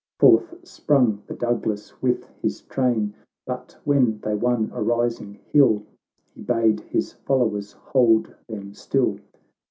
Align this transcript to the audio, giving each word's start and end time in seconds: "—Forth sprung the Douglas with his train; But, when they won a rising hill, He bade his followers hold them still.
"—Forth 0.19 0.55
sprung 0.67 1.21
the 1.27 1.35
Douglas 1.35 2.01
with 2.01 2.27
his 2.41 2.61
train; 2.63 3.13
But, 3.45 3.77
when 3.83 4.17
they 4.23 4.33
won 4.33 4.71
a 4.73 4.81
rising 4.81 5.35
hill, 5.45 5.83
He 6.33 6.41
bade 6.41 6.79
his 6.79 7.13
followers 7.13 7.73
hold 7.73 8.33
them 8.49 8.73
still. 8.73 9.19